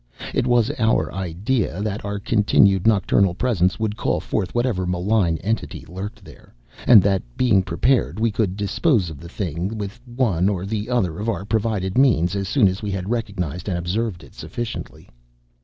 [0.33, 5.85] It was our idea that our continued nocturnal presence would call forth whatever malign entity
[5.87, 6.55] lurked there;
[6.87, 11.19] and that being prepared, we could dispose of the thing with one or the other
[11.19, 15.07] of our provided means as soon as we had recognized and observed it sufficiently.